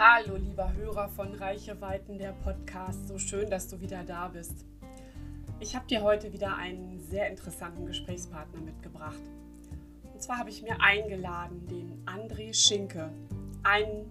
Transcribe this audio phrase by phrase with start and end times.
[0.00, 3.08] Hallo, lieber Hörer von Reiche Weiten, der Podcast.
[3.08, 4.64] So schön, dass du wieder da bist.
[5.58, 9.18] Ich habe dir heute wieder einen sehr interessanten Gesprächspartner mitgebracht.
[10.12, 13.10] Und zwar habe ich mir eingeladen den André Schinke,
[13.64, 14.08] einen,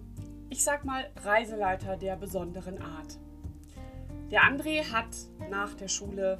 [0.50, 3.18] ich sag mal, Reiseleiter der besonderen Art.
[4.30, 5.16] Der André hat
[5.48, 6.38] nach der Schule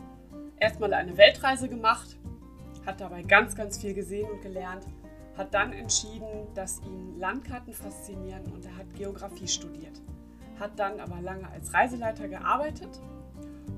[0.61, 2.19] erstmal eine Weltreise gemacht,
[2.85, 4.85] hat dabei ganz, ganz viel gesehen und gelernt
[5.39, 10.03] hat dann entschieden, dass ihn Landkarten faszinieren und er hat Geografie studiert.
[10.59, 13.01] Hat dann aber lange als Reiseleiter gearbeitet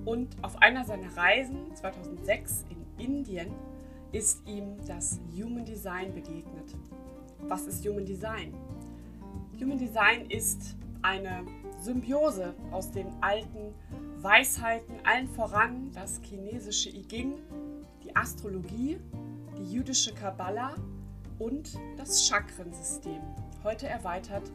[0.06, 3.52] und auf einer seiner Reisen 2006 in Indien
[4.12, 6.74] ist ihm das Human Design begegnet.
[7.42, 8.54] Was ist Human Design?
[9.60, 11.44] Human Design ist eine
[11.80, 13.74] Symbiose aus den alten
[14.20, 17.34] Weisheiten, allen voran das chinesische I Ching,
[18.02, 18.98] die Astrologie,
[19.58, 20.74] die jüdische Kabbala
[21.40, 23.20] und das Chakrensystem,
[23.64, 24.52] heute erweitert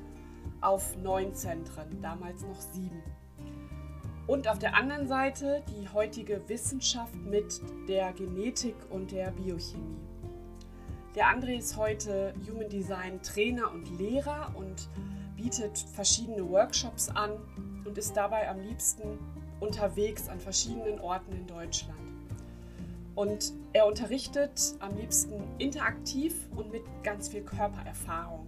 [0.62, 3.04] auf neun Zentren, damals noch sieben.
[4.28, 10.00] Und auf der anderen Seite die heutige Wissenschaft mit der Genetik und der Biochemie.
[11.16, 14.90] Der André ist heute Human Design Trainer und Lehrer und
[15.36, 17.32] bietet verschiedene Workshops an
[17.84, 19.20] und ist dabei am liebsten
[19.60, 22.05] unterwegs an verschiedenen Orten in Deutschland.
[23.16, 28.46] Und er unterrichtet am liebsten interaktiv und mit ganz viel Körpererfahrung.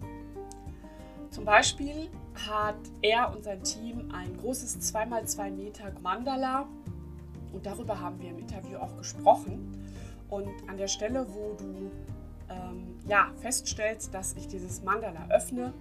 [1.29, 2.09] Zum Beispiel
[2.47, 6.67] hat er und sein Team ein großes 2x2 Meter Mandala
[7.53, 9.73] und darüber haben wir im Interview auch gesprochen.
[10.29, 11.91] Und an der Stelle, wo du
[12.49, 15.73] ähm, ja, feststellst, dass ich dieses Mandala öffne,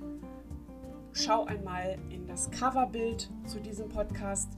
[1.12, 4.48] schau einmal in das Coverbild zu diesem Podcast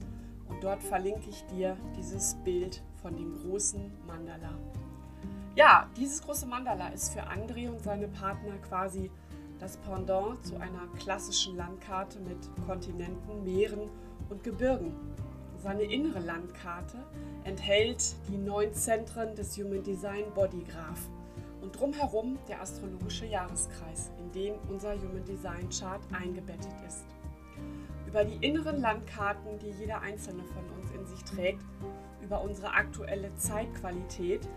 [0.61, 4.57] dort verlinke ich dir dieses Bild von dem großen Mandala.
[5.55, 9.11] Ja, dieses große Mandala ist für André und seine Partner quasi
[9.59, 13.89] das Pendant zu einer klassischen Landkarte mit Kontinenten, Meeren
[14.29, 14.93] und Gebirgen.
[15.61, 16.97] Seine innere Landkarte
[17.43, 21.09] enthält die neun Zentren des Human Design Body Graph
[21.61, 27.05] und drumherum der astrologische Jahreskreis, in den unser Human Design Chart eingebettet ist.
[28.09, 31.63] Über die inneren Landkarten, die jeder einzelne von uns in sich trägt,
[32.23, 34.49] über unsere aktuelle Zeitqualität,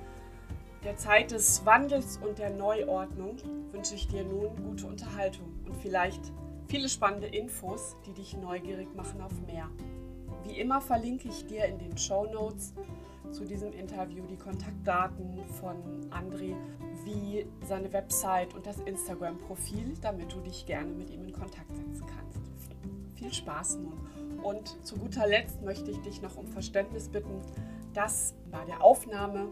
[0.85, 3.37] der Zeit des Wandels und der Neuordnung
[3.71, 6.33] wünsche ich dir nun gute Unterhaltung und vielleicht
[6.67, 9.69] viele spannende Infos, die dich neugierig machen auf mehr.
[10.45, 12.73] Wie immer verlinke ich dir in den Show Notes
[13.33, 15.77] zu diesem Interview die Kontaktdaten von
[16.11, 16.57] André,
[17.05, 22.07] wie seine Website und das Instagram-Profil, damit du dich gerne mit ihm in Kontakt setzen
[22.07, 22.42] kannst.
[23.23, 23.93] Viel Spaß nun!
[24.43, 27.41] Und zu guter Letzt möchte ich dich noch um Verständnis bitten,
[27.95, 29.49] dass bei der Aufnahme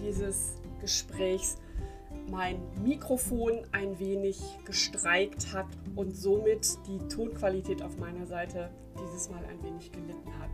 [0.00, 1.58] dieses Gesprächs
[2.30, 5.66] mein Mikrofon ein wenig gestreikt hat
[5.96, 10.50] und somit die Tonqualität auf meiner Seite dieses Mal ein wenig gelitten hat.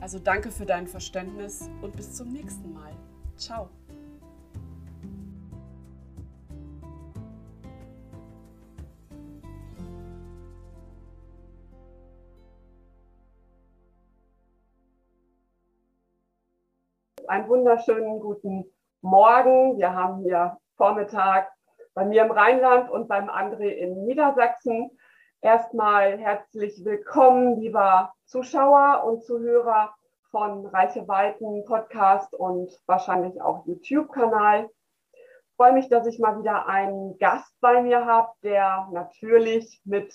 [0.00, 2.92] Also danke für dein Verständnis und bis zum nächsten Mal.
[3.36, 3.68] Ciao.
[17.34, 18.64] Einen wunderschönen guten
[19.00, 19.76] Morgen.
[19.76, 21.50] Wir haben hier Vormittag
[21.92, 24.96] bei mir im Rheinland und beim André in Niedersachsen.
[25.40, 29.92] Erstmal herzlich willkommen, lieber Zuschauer und Zuhörer
[30.30, 34.70] von Reiche Weiten Podcast und wahrscheinlich auch YouTube-Kanal.
[35.12, 40.14] Ich freue mich, dass ich mal wieder einen Gast bei mir habe, der natürlich mit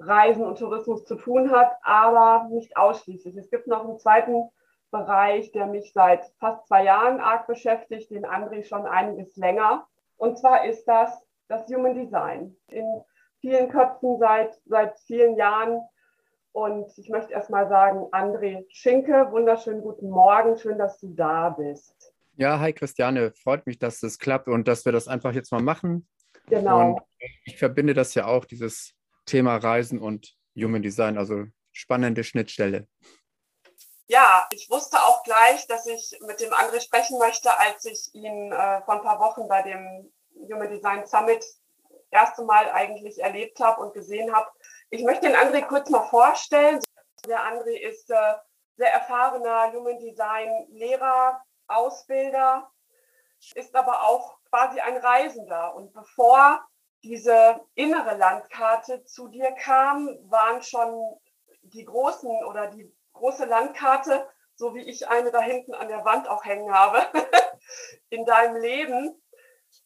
[0.00, 3.36] Reisen und Tourismus zu tun hat, aber nicht ausschließlich.
[3.36, 4.50] Es gibt noch einen zweiten
[4.90, 9.86] Bereich, der mich seit fast zwei Jahren arg beschäftigt, den André schon einiges länger.
[10.16, 12.56] Und zwar ist das das Human Design.
[12.68, 12.84] In
[13.40, 15.80] vielen Köpfen seit, seit vielen Jahren.
[16.52, 21.50] Und ich möchte erst mal sagen, André Schinke, wunderschönen guten Morgen, schön, dass du da
[21.50, 22.12] bist.
[22.36, 25.62] Ja, hi Christiane, freut mich, dass das klappt und dass wir das einfach jetzt mal
[25.62, 26.08] machen.
[26.46, 26.80] Genau.
[26.80, 27.00] Und
[27.44, 28.94] ich verbinde das ja auch, dieses
[29.26, 32.88] Thema Reisen und Human Design, also spannende Schnittstelle
[34.10, 38.50] ja, ich wusste auch gleich, dass ich mit dem André sprechen möchte, als ich ihn
[38.50, 41.44] äh, vor ein paar Wochen bei dem Human Design Summit
[42.10, 44.50] erste Mal eigentlich erlebt habe und gesehen habe.
[44.90, 46.80] Ich möchte den André kurz mal vorstellen.
[47.24, 48.34] Der André ist äh,
[48.76, 52.68] sehr erfahrener Human Design Lehrer, Ausbilder,
[53.54, 55.72] ist aber auch quasi ein Reisender.
[55.76, 56.66] Und bevor
[57.04, 61.16] diese innere Landkarte zu dir kam, waren schon
[61.62, 66.28] die großen oder die große Landkarte, so wie ich eine da hinten an der Wand
[66.28, 66.98] auch hängen habe,
[68.10, 69.22] in deinem Leben.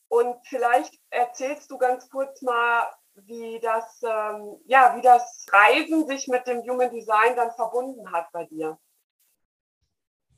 [0.09, 6.27] Und vielleicht erzählst du ganz kurz mal, wie das, ähm, ja, wie das Reisen sich
[6.29, 8.79] mit dem Human Design dann verbunden hat bei dir.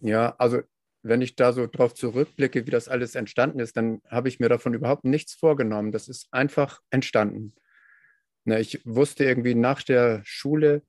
[0.00, 0.60] Ja, also
[1.02, 4.48] wenn ich da so drauf zurückblicke, wie das alles entstanden ist, dann habe ich mir
[4.48, 5.92] davon überhaupt nichts vorgenommen.
[5.92, 7.54] Das ist einfach entstanden.
[8.44, 10.82] Na, ich wusste irgendwie nach der Schule,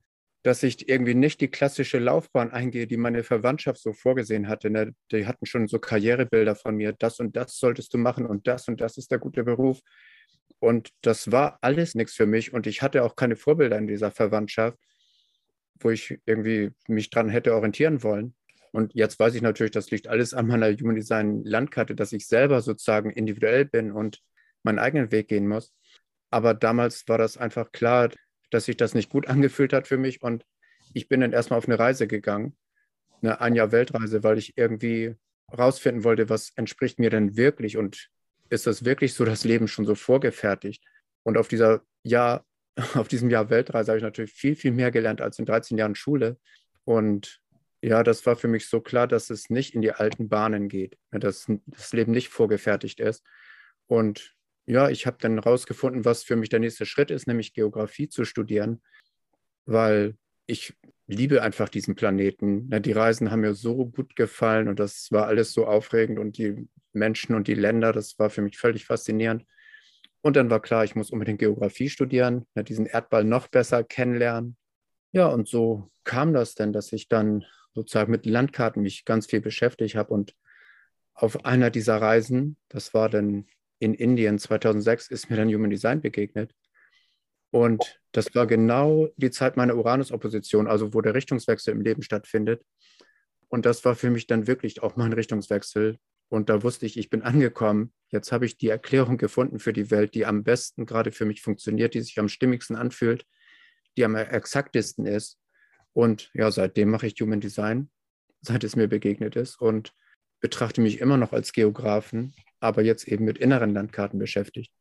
[0.48, 4.70] dass ich irgendwie nicht die klassische Laufbahn eingehe, die meine Verwandtschaft so vorgesehen hatte.
[4.70, 4.94] Ne?
[5.12, 6.94] Die hatten schon so Karrierebilder von mir.
[6.94, 9.82] Das und das solltest du machen und das und das ist der gute Beruf.
[10.58, 12.54] Und das war alles nichts für mich.
[12.54, 14.78] Und ich hatte auch keine Vorbilder in dieser Verwandtschaft,
[15.80, 18.34] wo ich irgendwie mich dran hätte orientieren wollen.
[18.72, 22.26] Und jetzt weiß ich natürlich, das liegt alles an meiner Human Design Landkarte, dass ich
[22.26, 24.22] selber sozusagen individuell bin und
[24.62, 25.74] meinen eigenen Weg gehen muss.
[26.30, 28.08] Aber damals war das einfach klar,
[28.50, 30.22] dass sich das nicht gut angefühlt hat für mich.
[30.22, 30.44] Und
[30.94, 32.56] ich bin dann erstmal auf eine Reise gegangen,
[33.22, 35.16] eine ein Jahr Weltreise, weil ich irgendwie
[35.56, 38.10] rausfinden wollte, was entspricht mir denn wirklich und
[38.50, 40.84] ist das wirklich so das Leben schon so vorgefertigt?
[41.22, 42.46] Und auf dieser Jahr,
[42.94, 45.94] auf diesem Jahr Weltreise habe ich natürlich viel, viel mehr gelernt als in 13 Jahren
[45.94, 46.38] Schule.
[46.84, 47.40] Und
[47.82, 50.98] ja, das war für mich so klar, dass es nicht in die alten Bahnen geht,
[51.10, 53.24] dass das Leben nicht vorgefertigt ist.
[53.86, 54.34] Und
[54.68, 58.26] ja, ich habe dann herausgefunden, was für mich der nächste Schritt ist, nämlich Geografie zu
[58.26, 58.82] studieren,
[59.64, 60.16] weil
[60.46, 60.74] ich
[61.06, 62.68] liebe einfach diesen Planeten.
[62.82, 66.68] Die Reisen haben mir so gut gefallen und das war alles so aufregend und die
[66.92, 69.46] Menschen und die Länder, das war für mich völlig faszinierend.
[70.20, 74.58] Und dann war klar, ich muss unbedingt Geografie studieren, diesen Erdball noch besser kennenlernen.
[75.12, 79.40] Ja, und so kam das denn, dass ich dann sozusagen mit Landkarten mich ganz viel
[79.40, 80.34] beschäftigt habe und
[81.14, 83.46] auf einer dieser Reisen, das war dann
[83.78, 86.54] in Indien 2006, ist mir dann Human Design begegnet.
[87.50, 92.62] Und das war genau die Zeit meiner Uranus-Opposition, also wo der Richtungswechsel im Leben stattfindet.
[93.48, 95.98] Und das war für mich dann wirklich auch mein Richtungswechsel.
[96.28, 97.92] Und da wusste ich, ich bin angekommen.
[98.10, 101.40] Jetzt habe ich die Erklärung gefunden für die Welt, die am besten gerade für mich
[101.40, 103.24] funktioniert, die sich am stimmigsten anfühlt,
[103.96, 105.38] die am exaktesten ist.
[105.94, 107.90] Und ja, seitdem mache ich Human Design,
[108.42, 109.94] seit es mir begegnet ist und
[110.40, 114.72] betrachte mich immer noch als Geografen, aber jetzt eben mit inneren Landkarten beschäftigt.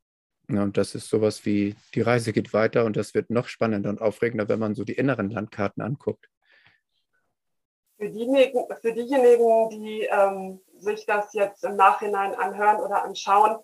[0.49, 3.89] Ja, und das ist sowas wie, die Reise geht weiter und das wird noch spannender
[3.89, 6.29] und aufregender, wenn man so die inneren Landkarten anguckt.
[7.97, 13.57] Für diejenigen, für diejenigen die ähm, sich das jetzt im Nachhinein anhören oder anschauen,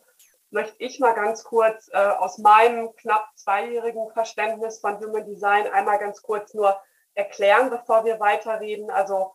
[0.49, 5.99] möchte ich mal ganz kurz äh, aus meinem knapp zweijährigen Verständnis von Human Design einmal
[5.99, 6.77] ganz kurz nur
[7.15, 8.89] erklären, bevor wir weiterreden.
[8.89, 9.33] Also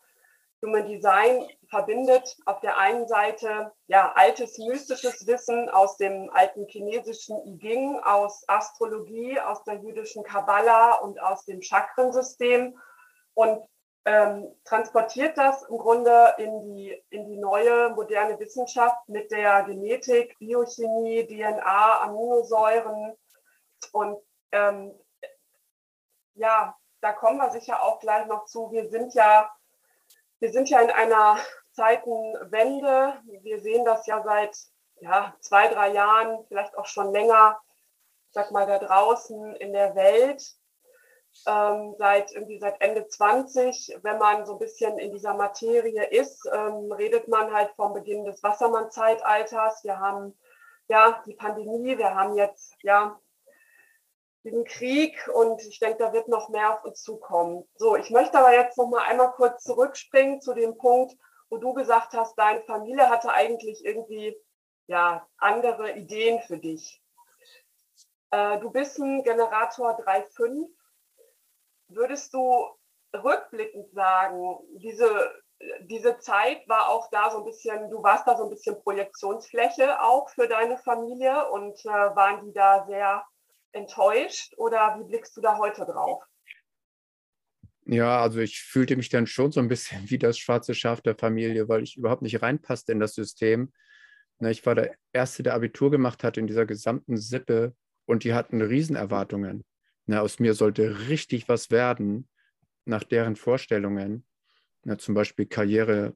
[0.62, 2.36] Human Design verbindet.
[2.46, 8.44] Auf der einen Seite ja altes mystisches Wissen aus dem alten chinesischen I Ching, aus
[8.48, 12.78] Astrologie, aus der jüdischen Kabbala und aus dem Chakrensystem.
[13.34, 13.62] Und
[14.04, 20.36] ähm, transportiert das im Grunde in die, in die neue moderne Wissenschaft mit der Genetik,
[20.38, 23.14] Biochemie, DNA, Aminosäuren.
[23.92, 24.18] Und
[24.52, 24.98] ähm,
[26.34, 28.72] ja, da kommen wir sicher auch gleich noch zu.
[28.72, 29.50] Wir sind ja
[30.40, 31.38] wir sind ja in einer
[31.72, 33.14] Zeitenwende.
[33.42, 34.56] Wir sehen das ja seit
[35.00, 37.60] ja, zwei, drei Jahren, vielleicht auch schon länger,
[38.30, 40.42] sag mal, da draußen in der Welt.
[41.46, 46.48] Ähm, seit irgendwie seit Ende 20, wenn man so ein bisschen in dieser Materie ist,
[46.52, 49.84] ähm, redet man halt vom Beginn des Wassermann-Zeitalters.
[49.84, 50.36] Wir haben
[50.88, 53.20] ja die Pandemie, wir haben jetzt ja
[54.48, 57.68] diesen Krieg und ich denke, da wird noch mehr auf uns zukommen.
[57.76, 61.16] So, ich möchte aber jetzt noch mal einmal kurz zurückspringen zu dem Punkt,
[61.50, 64.36] wo du gesagt hast, deine Familie hatte eigentlich irgendwie
[64.86, 67.02] ja andere Ideen für dich.
[68.30, 70.68] Äh, du bist ein Generator 3.5.
[71.88, 72.66] Würdest du
[73.14, 75.42] rückblickend sagen, diese,
[75.82, 80.02] diese Zeit war auch da so ein bisschen, du warst da so ein bisschen Projektionsfläche
[80.02, 83.24] auch für deine Familie und äh, waren die da sehr
[83.72, 86.22] enttäuscht oder wie blickst du da heute drauf?
[87.86, 91.16] Ja, also ich fühlte mich dann schon so ein bisschen wie das schwarze Schaf der
[91.16, 93.72] Familie, weil ich überhaupt nicht reinpasste in das System.
[94.40, 98.60] Ich war der Erste, der Abitur gemacht hat in dieser gesamten Sippe und die hatten
[98.60, 99.64] Riesenerwartungen.
[100.10, 102.28] Aus mir sollte richtig was werden
[102.84, 104.26] nach deren Vorstellungen.
[104.98, 106.14] Zum Beispiel Karriere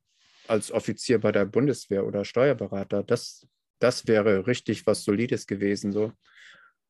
[0.49, 3.03] als Offizier bei der Bundeswehr oder Steuerberater.
[3.03, 3.47] Das,
[3.79, 5.93] das wäre richtig was Solides gewesen.
[5.93, 6.13] So.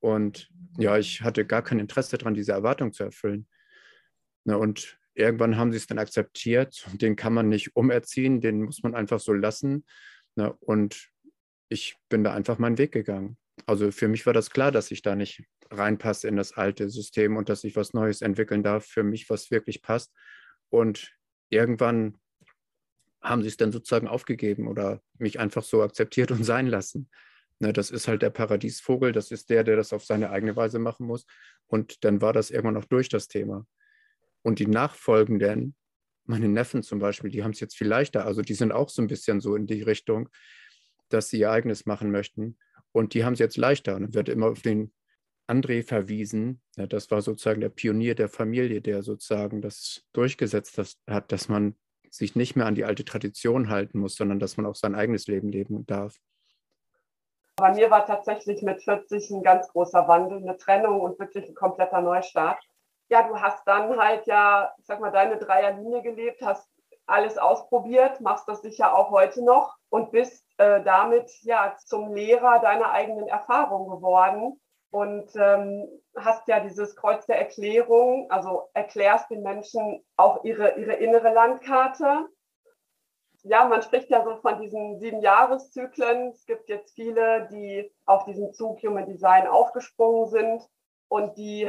[0.02, 3.46] Und ja, ich hatte gar kein Interesse daran, diese Erwartung zu erfüllen.
[4.44, 6.84] Na, und irgendwann haben sie es dann akzeptiert.
[6.94, 9.86] Den kann man nicht umerziehen, den muss man einfach so lassen.
[10.34, 11.08] Na, und
[11.68, 13.38] ich bin da einfach meinen Weg gegangen.
[13.66, 17.36] Also für mich war das klar, dass ich da nicht reinpasse in das alte System
[17.36, 20.12] und dass ich was Neues entwickeln darf, für mich, was wirklich passt.
[20.68, 21.16] Und
[21.48, 22.18] irgendwann
[23.22, 27.08] haben sie es dann sozusagen aufgegeben oder mich einfach so akzeptiert und sein lassen.
[27.62, 30.80] Ne, das ist halt der Paradiesvogel, das ist der, der das auf seine eigene Weise
[30.80, 31.26] machen muss.
[31.68, 33.68] Und dann war das irgendwann noch durch das Thema.
[34.42, 35.76] Und die Nachfolgenden,
[36.24, 38.26] meine Neffen zum Beispiel, die haben es jetzt viel leichter.
[38.26, 40.28] Also die sind auch so ein bisschen so in die Richtung,
[41.08, 42.58] dass sie ihr eigenes machen möchten.
[42.90, 43.94] Und die haben es jetzt leichter.
[43.94, 44.92] Und wird immer auf den
[45.46, 46.62] André verwiesen.
[46.76, 51.76] Ja, das war sozusagen der Pionier der Familie, der sozusagen das durchgesetzt hat, dass man
[52.10, 55.28] sich nicht mehr an die alte Tradition halten muss, sondern dass man auch sein eigenes
[55.28, 56.18] Leben leben darf.
[57.62, 61.54] Bei mir war tatsächlich mit 40 ein ganz großer Wandel, eine Trennung und wirklich ein
[61.54, 62.58] kompletter Neustart.
[63.08, 66.68] Ja, du hast dann halt ja, ich sag mal, deine Dreierlinie gelebt, hast
[67.06, 72.58] alles ausprobiert, machst das sicher auch heute noch und bist äh, damit ja zum Lehrer
[72.58, 79.44] deiner eigenen Erfahrung geworden und ähm, hast ja dieses Kreuz der Erklärung, also erklärst den
[79.44, 82.26] Menschen auch ihre, ihre innere Landkarte.
[83.44, 86.28] Ja, man spricht ja so von diesen sieben Jahreszyklen.
[86.28, 90.68] Es gibt jetzt viele, die auf diesen Zug Human Design aufgesprungen sind
[91.08, 91.68] und die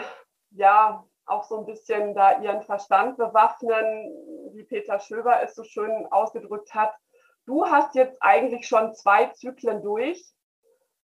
[0.51, 6.05] ja auch so ein bisschen da ihren Verstand bewaffnen, wie Peter Schöber es so schön
[6.11, 6.93] ausgedrückt hat.
[7.45, 10.33] Du hast jetzt eigentlich schon zwei Zyklen durch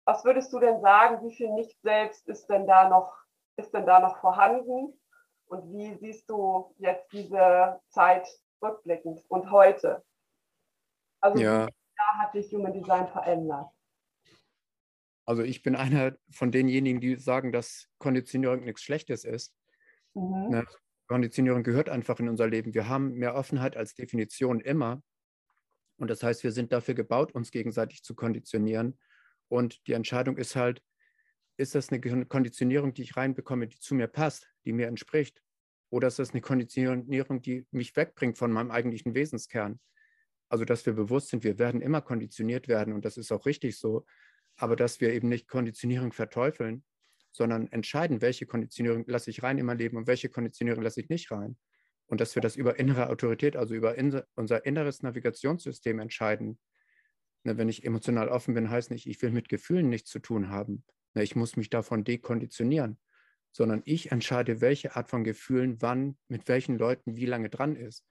[0.05, 3.11] was würdest du denn sagen, wie viel Nicht-Selbst ist denn da noch,
[3.57, 4.99] ist denn da noch vorhanden?
[5.47, 8.27] Und wie siehst du jetzt diese Zeit
[8.61, 10.03] rückblickend und heute?
[11.21, 11.67] Also ja.
[11.97, 13.67] da hat sich Human Design verändert?
[15.25, 19.55] Also ich bin einer von denjenigen, die sagen, dass Konditionierung nichts Schlechtes ist.
[20.13, 20.49] Mhm.
[20.49, 20.65] Ne?
[21.07, 22.73] Konditionierung gehört einfach in unser Leben.
[22.73, 25.01] Wir haben mehr Offenheit als Definition immer.
[25.97, 28.99] Und das heißt, wir sind dafür gebaut, uns gegenseitig zu konditionieren.
[29.47, 30.81] Und die Entscheidung ist halt,
[31.57, 35.41] ist das eine Konditionierung, die ich reinbekomme, die zu mir passt, die mir entspricht?
[35.89, 39.79] Oder ist das eine Konditionierung, die mich wegbringt von meinem eigentlichen Wesenskern?
[40.55, 43.77] Also, dass wir bewusst sind, wir werden immer konditioniert werden und das ist auch richtig
[43.77, 44.05] so,
[44.55, 46.83] aber dass wir eben nicht Konditionierung verteufeln,
[47.31, 51.09] sondern entscheiden, welche Konditionierung lasse ich rein in mein Leben und welche Konditionierung lasse ich
[51.09, 51.57] nicht rein.
[52.07, 53.95] Und dass wir das über innere Autorität, also über
[54.35, 56.57] unser inneres Navigationssystem entscheiden,
[57.45, 60.49] Ne, wenn ich emotional offen bin, heißt nicht, ich will mit Gefühlen nichts zu tun
[60.49, 60.83] haben.
[61.13, 62.97] Ne, ich muss mich davon dekonditionieren,
[63.51, 68.03] sondern ich entscheide, welche Art von Gefühlen wann, mit welchen Leuten, wie lange dran ist.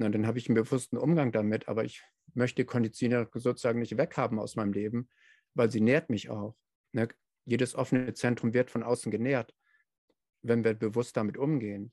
[0.00, 2.02] Na, dann habe ich einen bewussten Umgang damit, aber ich
[2.32, 5.10] möchte Konditionierung sozusagen nicht weghaben aus meinem Leben,
[5.52, 6.56] weil sie nährt mich auch.
[6.92, 7.08] Ne?
[7.44, 9.54] Jedes offene Zentrum wird von außen genährt,
[10.40, 11.92] wenn wir bewusst damit umgehen.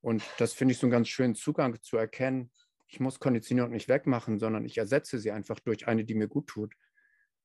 [0.00, 2.50] Und das finde ich so einen ganz schönen Zugang zu erkennen,
[2.88, 6.48] ich muss Konditionierung nicht wegmachen, sondern ich ersetze sie einfach durch eine, die mir gut
[6.48, 6.74] tut.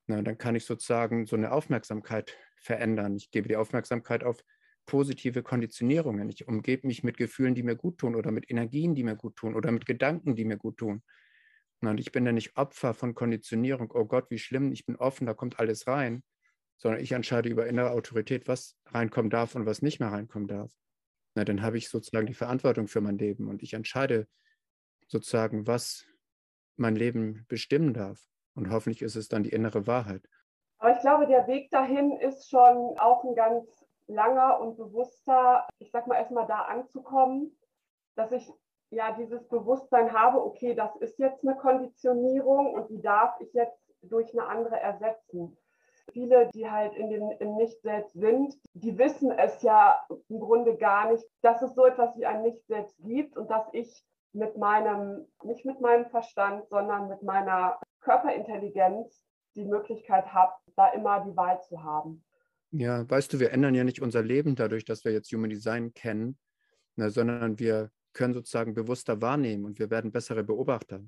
[0.07, 3.15] Na, dann kann ich sozusagen so eine Aufmerksamkeit verändern.
[3.17, 4.43] Ich gebe die Aufmerksamkeit auf
[4.85, 6.29] positive Konditionierungen.
[6.29, 9.35] Ich umgebe mich mit Gefühlen, die mir gut tun oder mit Energien, die mir gut
[9.35, 11.03] tun oder mit Gedanken, die mir gut tun.
[11.81, 13.91] Und ich bin ja nicht Opfer von Konditionierung.
[13.93, 16.23] Oh Gott, wie schlimm, ich bin offen, da kommt alles rein.
[16.77, 20.73] Sondern ich entscheide über innere Autorität, was reinkommen darf und was nicht mehr reinkommen darf.
[21.35, 24.27] Na, dann habe ich sozusagen die Verantwortung für mein Leben und ich entscheide,
[25.07, 26.05] sozusagen, was
[26.75, 28.19] mein Leben bestimmen darf.
[28.55, 30.27] Und hoffentlich ist es dann die innere Wahrheit.
[30.77, 35.91] Aber ich glaube, der Weg dahin ist schon auch ein ganz langer und bewusster, ich
[35.91, 37.57] sag mal erstmal da anzukommen,
[38.15, 38.51] dass ich
[38.91, 43.79] ja dieses Bewusstsein habe, okay, das ist jetzt eine Konditionierung und die darf ich jetzt
[44.01, 45.57] durch eine andere ersetzen.
[46.11, 51.11] Viele, die halt in dem, im Nicht-Selbst sind, die wissen es ja im Grunde gar
[51.11, 55.65] nicht, dass es so etwas wie ein Nicht-Selbst gibt und dass ich mit meinem, nicht
[55.65, 59.23] mit meinem Verstand, sondern mit meiner Körperintelligenz
[59.55, 62.23] die Möglichkeit habe, da immer die Wahl zu haben.
[62.77, 65.93] Ja, weißt du, wir ändern ja nicht unser Leben dadurch, dass wir jetzt Human Design
[65.93, 66.37] kennen,
[66.97, 71.01] ne, sondern wir können sozusagen bewusster wahrnehmen und wir werden bessere Beobachter.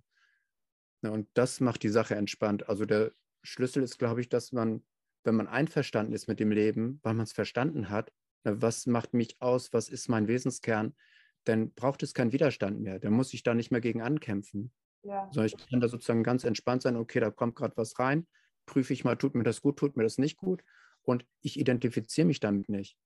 [1.01, 2.69] Ne, und das macht die Sache entspannt.
[2.69, 3.12] Also der
[3.43, 4.81] Schlüssel ist, glaube ich, dass man,
[5.25, 8.13] wenn man einverstanden ist mit dem Leben, weil man es verstanden hat,
[8.45, 10.95] ne, was macht mich aus, was ist mein Wesenskern,
[11.43, 12.97] dann braucht es keinen Widerstand mehr.
[13.00, 14.71] Dann muss ich da nicht mehr gegen ankämpfen.
[15.03, 15.29] Ja.
[15.33, 18.25] Sondern ich kann da sozusagen ganz entspannt sein, okay, da kommt gerade was rein,
[18.65, 20.63] prüfe ich mal, tut mir das gut, tut mir das nicht gut
[21.07, 22.97] und ich identifiziere mich damit nicht.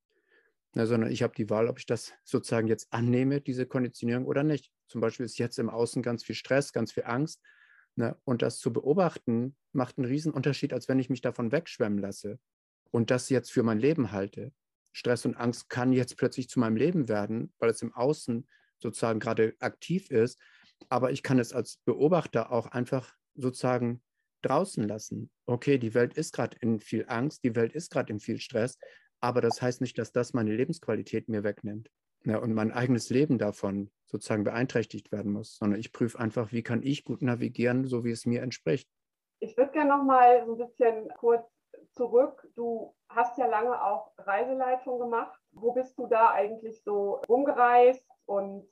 [0.73, 4.43] Ja, sondern ich habe die Wahl, ob ich das sozusagen jetzt annehme, diese Konditionierung oder
[4.43, 4.71] nicht.
[4.87, 7.41] Zum Beispiel ist jetzt im Außen ganz viel Stress, ganz viel Angst.
[7.95, 8.17] Ne?
[8.23, 12.39] Und das zu beobachten, macht einen riesen Unterschied, als wenn ich mich davon wegschwemmen lasse
[12.89, 14.51] und das jetzt für mein Leben halte.
[14.93, 18.47] Stress und Angst kann jetzt plötzlich zu meinem Leben werden, weil es im Außen
[18.79, 20.39] sozusagen gerade aktiv ist.
[20.89, 24.01] Aber ich kann es als Beobachter auch einfach sozusagen
[24.41, 25.29] draußen lassen.
[25.45, 28.77] Okay, die Welt ist gerade in viel Angst, die Welt ist gerade in viel Stress,
[29.19, 31.89] aber das heißt nicht, dass das meine Lebensqualität mir wegnimmt
[32.25, 36.63] ja, und mein eigenes Leben davon sozusagen beeinträchtigt werden muss, sondern ich prüfe einfach, wie
[36.63, 38.89] kann ich gut navigieren, so wie es mir entspricht.
[39.39, 41.47] Ich würde gerne noch mal so ein bisschen kurz
[41.93, 42.47] zurück.
[42.55, 45.39] Du hast ja lange auch Reiseleitung gemacht.
[45.51, 48.67] Wo bist du da eigentlich so rumgereist und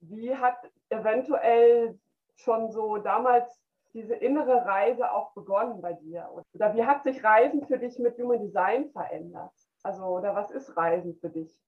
[0.00, 0.56] wie hat
[0.90, 1.98] eventuell
[2.34, 3.61] schon so damals
[3.94, 6.28] diese innere Reise auch begonnen bei dir?
[6.54, 9.52] Oder wie hat sich Reisen für dich mit Human Design verändert?
[9.82, 11.60] Also, oder was ist Reisen für dich?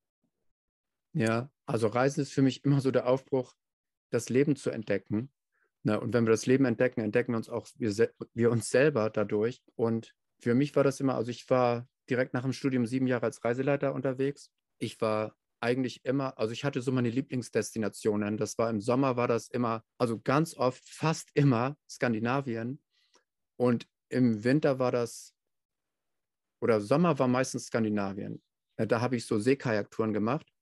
[1.13, 3.55] Ja, also Reisen ist für mich immer so der Aufbruch,
[4.11, 5.31] das Leben zu entdecken.
[5.83, 9.11] Na, und wenn wir das Leben entdecken, entdecken wir uns auch wir, wir uns selber
[9.11, 9.63] dadurch.
[9.77, 13.27] Und für mich war das immer, also ich war direkt nach dem Studium sieben Jahre
[13.27, 14.51] als Reiseleiter unterwegs.
[14.79, 18.37] Ich war eigentlich immer, also ich hatte so meine Lieblingsdestinationen.
[18.37, 22.83] Das war im Sommer war das immer, also ganz oft, fast immer Skandinavien.
[23.57, 25.35] Und im Winter war das,
[26.61, 28.43] oder Sommer war meistens Skandinavien.
[28.77, 30.53] Da habe ich so Seekajaktouren gemacht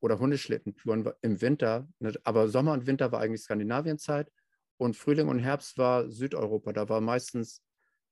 [0.00, 1.88] oder Hundeschlittentouren im Winter.
[1.98, 4.30] Ne, aber Sommer und Winter war eigentlich Skandinavienzeit
[4.76, 6.72] und Frühling und Herbst war Südeuropa.
[6.72, 7.60] Da war meistens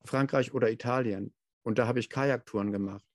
[0.04, 1.32] Frankreich oder Italien.
[1.62, 3.09] Und da habe ich Kajaktouren gemacht.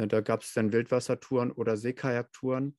[0.00, 2.74] Ne, da gab es dann Wildwassertouren oder Seekajaktouren.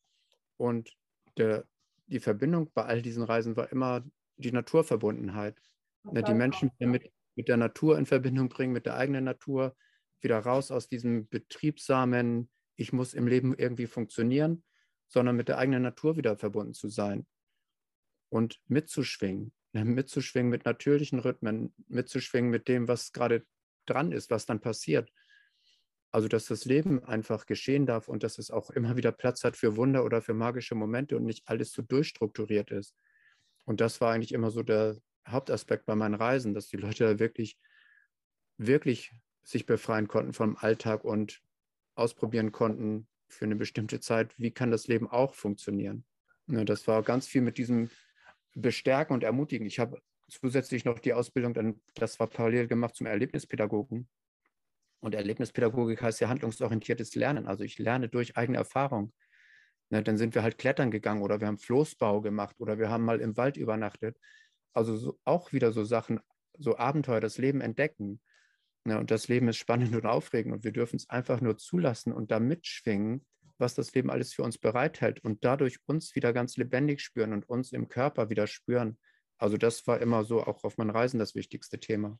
[0.57, 0.97] Und
[1.37, 1.65] der,
[2.07, 4.03] die Verbindung bei all diesen Reisen war immer
[4.37, 5.61] die Naturverbundenheit.
[6.03, 9.75] Ne, die Menschen mit, mit der Natur in Verbindung bringen, mit der eigenen Natur,
[10.19, 14.63] wieder raus aus diesem betriebsamen, ich muss im Leben irgendwie funktionieren,
[15.07, 17.27] sondern mit der eigenen Natur wieder verbunden zu sein
[18.29, 23.45] und mitzuschwingen, ne, mitzuschwingen mit natürlichen Rhythmen, mitzuschwingen mit dem, was gerade
[23.85, 25.11] dran ist, was dann passiert.
[26.11, 29.55] Also, dass das Leben einfach geschehen darf und dass es auch immer wieder Platz hat
[29.55, 32.95] für Wunder oder für magische Momente und nicht alles so durchstrukturiert ist.
[33.65, 37.19] Und das war eigentlich immer so der Hauptaspekt bei meinen Reisen, dass die Leute da
[37.19, 37.57] wirklich,
[38.57, 39.13] wirklich
[39.43, 41.41] sich befreien konnten vom Alltag und
[41.95, 46.05] ausprobieren konnten für eine bestimmte Zeit, wie kann das Leben auch funktionieren.
[46.47, 47.89] Ja, das war ganz viel mit diesem
[48.53, 49.65] Bestärken und Ermutigen.
[49.65, 54.09] Ich habe zusätzlich noch die Ausbildung, dann, das war parallel gemacht zum Erlebnispädagogen.
[55.01, 57.47] Und Erlebnispädagogik heißt ja handlungsorientiertes Lernen.
[57.47, 59.11] Also ich lerne durch eigene Erfahrung.
[59.89, 63.03] Ne, dann sind wir halt klettern gegangen oder wir haben Floßbau gemacht oder wir haben
[63.03, 64.17] mal im Wald übernachtet.
[64.73, 66.21] Also so, auch wieder so Sachen,
[66.57, 68.21] so Abenteuer, das Leben entdecken.
[68.85, 72.13] Ne, und das Leben ist spannend und aufregend und wir dürfen es einfach nur zulassen
[72.13, 73.25] und da mitschwingen,
[73.57, 77.49] was das Leben alles für uns bereithält und dadurch uns wieder ganz lebendig spüren und
[77.49, 78.97] uns im Körper wieder spüren.
[79.37, 82.19] Also das war immer so auch auf meinen Reisen das wichtigste Thema.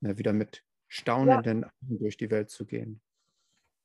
[0.00, 1.68] Ne, wieder mit staunenden ja.
[1.68, 3.00] Augen durch die Welt zu gehen.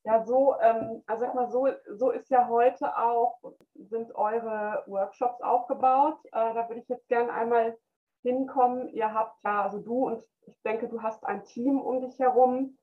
[0.04, 3.38] Ja, so, ähm, also sag mal, so, so ist ja heute auch,
[3.74, 6.18] sind eure Workshops aufgebaut.
[6.26, 7.78] Äh, da würde ich jetzt gerne einmal
[8.22, 8.88] hinkommen.
[8.88, 12.76] Ihr habt ja, also du und ich denke, du hast ein Team um dich herum.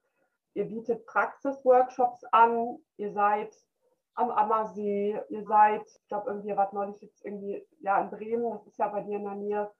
[0.53, 2.77] Ihr bietet Praxisworkshops an.
[2.95, 3.53] Ihr seid
[4.13, 5.19] am Ammersee.
[5.27, 8.49] Ihr seid, ich glaube, irgendwie, wart neulich jetzt irgendwie, ja, in Bremen.
[8.51, 9.71] Das ist ja bei dir in der Nähe.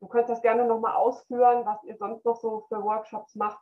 [0.00, 3.58] Du könntest das gerne nochmal ausführen, was ihr sonst noch so für Workshops macht.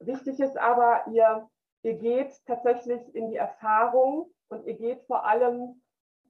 [0.00, 1.48] Wichtig ist aber, ihr,
[1.82, 5.82] ihr geht tatsächlich in die Erfahrung und ihr geht vor allem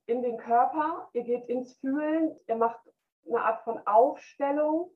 [0.06, 2.80] in den Körper, ihr geht ins Fühlen, ihr macht
[3.26, 4.90] eine Art von Aufstellung.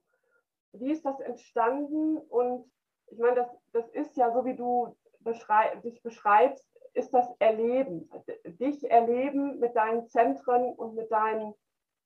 [0.73, 2.17] Wie ist das entstanden?
[2.17, 2.71] Und
[3.09, 8.11] ich meine, das, das ist ja so, wie du beschrei dich beschreibst, ist das Erleben.
[8.45, 11.55] Dich erleben mit deinen Zentren und mit deinen,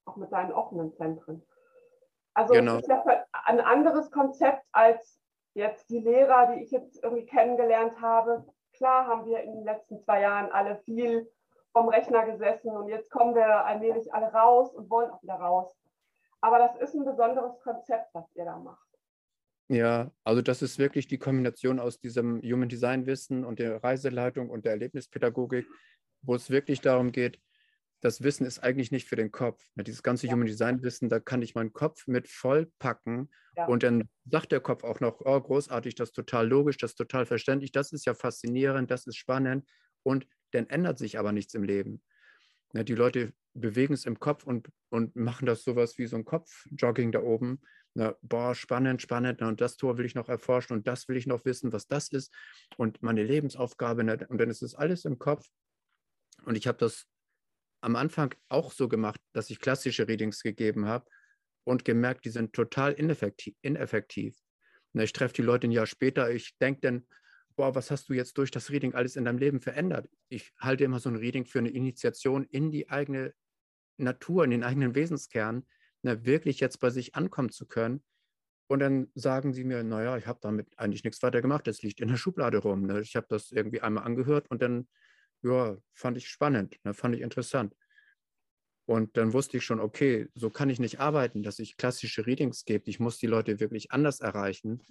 [0.05, 1.47] auch mit deinen offenen Zentren.
[2.37, 2.77] Also genau.
[2.77, 3.03] es ist ja
[3.47, 5.19] ein anderes Konzept als
[5.55, 8.45] jetzt die Lehrer, die ich jetzt irgendwie kennengelernt habe.
[8.75, 11.31] Klar haben wir in den letzten zwei Jahren alle viel
[11.73, 15.75] vom Rechner gesessen und jetzt kommen wir allmählich alle raus und wollen auch wieder raus.
[16.43, 18.87] Aber das ist ein besonderes Konzept, was ihr da macht.
[19.69, 24.51] Ja, also das ist wirklich die Kombination aus diesem Human Design Wissen und der Reiseleitung
[24.51, 25.67] und der Erlebnispädagogik,
[26.21, 27.41] wo es wirklich darum geht,
[28.01, 29.65] das Wissen ist eigentlich nicht für den Kopf.
[29.75, 30.33] Dieses ganze ja.
[30.33, 33.67] Human Design Wissen, da kann ich meinen Kopf mit vollpacken ja.
[33.67, 36.97] und dann sagt der Kopf auch noch, oh, großartig, das ist total logisch, das ist
[36.97, 39.67] total verständlich, das ist ja faszinierend, das ist spannend
[40.03, 42.03] und dann ändert sich aber nichts im Leben.
[42.73, 47.13] Die Leute bewegen es im Kopf und, und machen das sowas wie so ein Kopfjogging
[47.13, 47.61] da oben.
[47.95, 51.27] Na, boah, spannend, spannend, und das Tor will ich noch erforschen und das will ich
[51.27, 52.35] noch wissen, was das ist
[52.77, 54.03] und meine Lebensaufgabe.
[54.29, 55.49] Und dann ist es alles im Kopf.
[56.45, 57.07] Und ich habe das
[57.87, 61.09] am Anfang auch so gemacht, dass ich klassische Readings gegeben habe
[61.63, 63.55] und gemerkt, die sind total ineffektiv.
[63.63, 64.37] ineffektiv.
[64.95, 67.07] Ich treffe die Leute ein Jahr später, ich denke dann,
[67.55, 70.09] boah, was hast du jetzt durch das Reading alles in deinem Leben verändert?
[70.29, 73.33] Ich halte immer so ein Reading für eine Initiation in die eigene
[73.99, 75.65] Natur, in den eigenen Wesenskern,
[76.03, 78.03] ne, wirklich jetzt bei sich ankommen zu können.
[78.67, 82.01] Und dann sagen sie mir, naja, ich habe damit eigentlich nichts weiter gemacht, das liegt
[82.01, 82.85] in der Schublade rum.
[82.85, 83.01] Ne?
[83.01, 84.89] Ich habe das irgendwie einmal angehört und dann
[85.47, 87.75] ja, fand ich spannend, ne, fand ich interessant.
[88.89, 92.65] Und dann wusste ich schon, okay, so kann ich nicht arbeiten, dass ich klassische Readings
[92.65, 92.89] gebe.
[92.89, 94.83] Ich muss die Leute wirklich anders erreichen.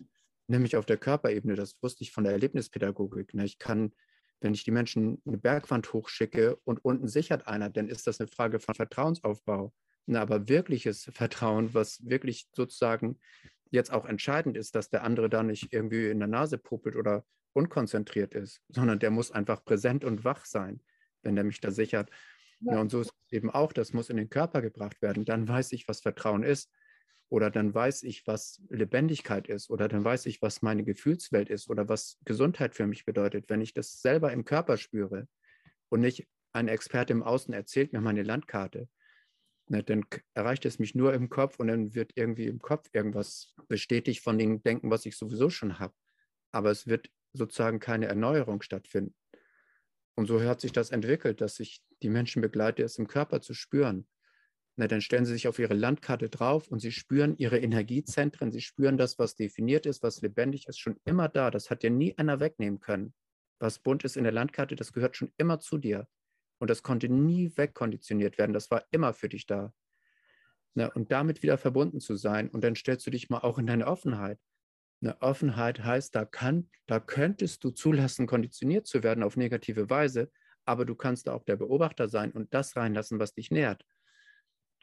[0.47, 1.55] nämlich auf der Körperebene.
[1.55, 3.33] Das wusste ich von der Erlebnispädagogik.
[3.33, 3.45] Ne?
[3.45, 3.93] Ich kann,
[4.41, 8.27] wenn ich die Menschen eine Bergwand hochschicke und unten sichert einer, dann ist das eine
[8.27, 9.73] Frage von Vertrauensaufbau.
[10.07, 13.19] Na, aber wirkliches Vertrauen, was wirklich sozusagen
[13.71, 17.25] jetzt auch entscheidend ist, dass der andere da nicht irgendwie in der Nase puppelt oder
[17.55, 20.81] unkonzentriert ist, sondern der muss einfach präsent und wach sein,
[21.23, 22.09] wenn der mich da sichert.
[22.61, 22.79] Ja.
[22.79, 25.25] und so ist es eben auch, das muss in den Körper gebracht werden.
[25.25, 26.71] Dann weiß ich, was Vertrauen ist.
[27.29, 29.69] Oder dann weiß ich, was Lebendigkeit ist.
[29.69, 31.69] Oder dann weiß ich, was meine Gefühlswelt ist.
[31.69, 35.27] Oder was Gesundheit für mich bedeutet, wenn ich das selber im Körper spüre
[35.89, 38.87] und nicht ein Experte im Außen erzählt mir meine Landkarte.
[39.67, 43.53] Ne, dann erreicht es mich nur im Kopf und dann wird irgendwie im Kopf irgendwas
[43.67, 45.93] bestätigt von dem Denken, was ich sowieso schon habe.
[46.51, 49.15] Aber es wird sozusagen keine Erneuerung stattfinden.
[50.15, 53.53] Und so hat sich das entwickelt, dass ich die Menschen begleite, es im Körper zu
[53.53, 54.07] spüren.
[54.77, 58.61] Na, dann stellen sie sich auf ihre Landkarte drauf und sie spüren ihre Energiezentren, sie
[58.61, 61.49] spüren das, was definiert ist, was lebendig ist, schon immer da.
[61.49, 63.13] Das hat dir nie einer wegnehmen können.
[63.59, 66.07] Was bunt ist in der Landkarte, das gehört schon immer zu dir.
[66.59, 68.53] Und das konnte nie wegkonditioniert werden.
[68.53, 69.73] Das war immer für dich da.
[70.73, 72.49] Na, und damit wieder verbunden zu sein.
[72.49, 74.39] Und dann stellst du dich mal auch in deine Offenheit.
[75.01, 80.31] Eine Offenheit heißt, da, kann, da könntest du zulassen, konditioniert zu werden auf negative Weise,
[80.65, 83.85] aber du kannst auch der Beobachter sein und das reinlassen, was dich nährt.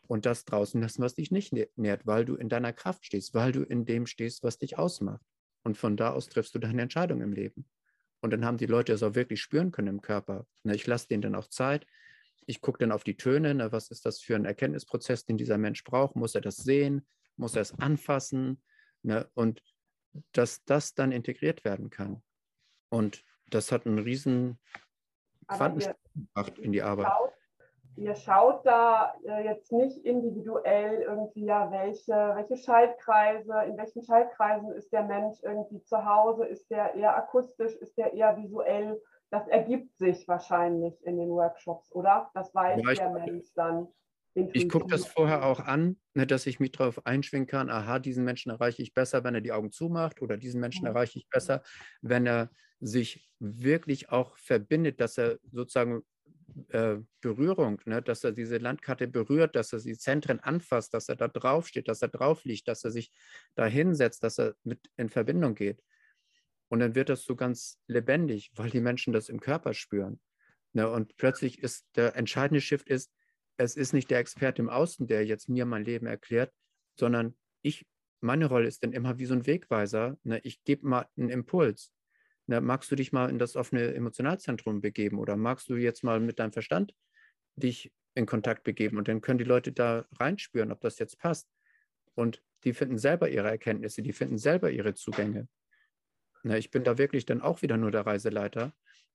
[0.07, 3.53] Und das draußen lassen, was dich nicht nährt, weil du in deiner Kraft stehst, weil
[3.53, 5.25] du in dem stehst, was dich ausmacht.
[5.65, 7.67] Und von da aus triffst du deine Entscheidung im Leben.
[8.21, 10.47] Und dann haben die Leute es auch wirklich spüren können im Körper.
[10.65, 11.87] Ich lasse denen dann auch Zeit.
[12.47, 13.73] Ich gucke dann auf die Töne.
[13.73, 16.17] Was ist das für ein Erkenntnisprozess, den dieser Mensch braucht?
[16.17, 17.07] Muss er das sehen?
[17.37, 18.63] Muss er es anfassen?
[19.35, 19.63] Und
[20.33, 22.23] dass das dann integriert werden kann.
[22.91, 24.59] Und das hat einen riesen
[25.49, 27.07] Quantensprung gebracht in die Arbeit.
[27.07, 27.33] Schaut,
[27.97, 34.73] ihr schaut da äh, jetzt nicht individuell irgendwie, ja, welche, welche Schaltkreise, in welchen Schaltkreisen
[34.73, 39.01] ist der Mensch irgendwie zu Hause, ist der eher akustisch, ist der eher visuell.
[39.31, 42.31] Das ergibt sich wahrscheinlich in den Workshops, oder?
[42.35, 43.89] Das weiß ja, der Mensch dann.
[44.35, 48.25] Ich gucke das vorher auch an, ne, dass ich mich darauf einschwingen kann, aha, diesen
[48.25, 51.63] Menschen erreiche ich besser, wenn er die Augen zumacht oder diesen Menschen erreiche ich besser,
[52.01, 56.03] wenn er sich wirklich auch verbindet, dass er sozusagen
[56.71, 61.17] äh, Berührung, ne, dass er diese Landkarte berührt, dass er die Zentren anfasst, dass er
[61.17, 63.13] da drauf steht, dass er drauf liegt, dass er sich
[63.55, 65.83] da hinsetzt, dass er mit in Verbindung geht.
[66.69, 70.21] Und dann wird das so ganz lebendig, weil die Menschen das im Körper spüren.
[70.73, 73.13] Ne, und plötzlich ist der entscheidende Shift ist,
[73.63, 76.53] es ist nicht der Experte im Außen, der jetzt mir mein Leben erklärt,
[76.99, 77.87] sondern ich,
[78.21, 80.17] meine Rolle ist dann immer wie so ein Wegweiser.
[80.23, 80.41] Ne?
[80.45, 81.93] Ich gebe mal einen Impuls.
[82.47, 82.61] Ne?
[82.61, 86.39] Magst du dich mal in das offene Emotionalzentrum begeben oder magst du jetzt mal mit
[86.39, 86.95] deinem Verstand
[87.57, 91.49] dich in Kontakt begeben und dann können die Leute da reinspüren, ob das jetzt passt.
[92.15, 95.49] Und die finden selber ihre Erkenntnisse, die finden selber ihre Zugänge.
[96.43, 96.59] Ne?
[96.59, 98.73] Ich bin da wirklich dann auch wieder nur der Reiseleiter.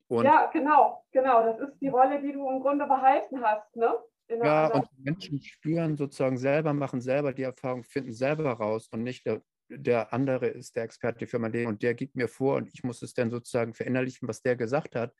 [0.07, 1.43] Und ja, genau, genau.
[1.45, 3.93] Das ist die Rolle, die du im Grunde behalten hast, ne?
[4.29, 9.25] Ja, und Menschen spüren sozusagen selber, machen selber die Erfahrung, finden selber raus und nicht
[9.25, 12.69] der, der andere ist der Experte für mein Leben und der gibt mir vor und
[12.73, 15.13] ich muss es dann sozusagen verinnerlichen, was der gesagt hat,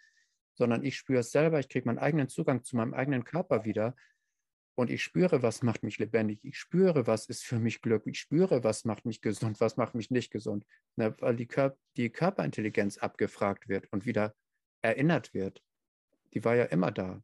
[0.56, 3.96] sondern ich spüre es selber, ich kriege meinen eigenen Zugang zu meinem eigenen Körper wieder
[4.76, 8.20] und ich spüre, was macht mich lebendig, ich spüre, was ist für mich Glück, ich
[8.20, 10.66] spüre, was macht mich gesund, was macht mich nicht gesund,
[10.98, 14.36] ne, weil die, Kör die Körperintelligenz abgefragt wird und wieder
[14.82, 15.64] erinnert wird.
[16.34, 17.24] Die war ja immer da.